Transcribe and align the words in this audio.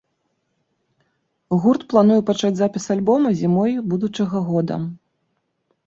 Гурт 1.67 1.81
плануе 1.95 2.19
пачаць 2.31 2.53
запіс 2.63 2.89
альбома 2.99 3.37
зімой 3.45 3.79
будучага 3.95 4.37
года. 4.53 4.75